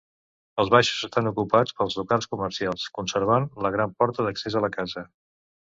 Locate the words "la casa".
4.69-5.09